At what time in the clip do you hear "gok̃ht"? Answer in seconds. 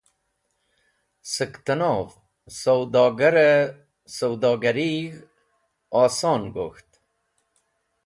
6.55-6.89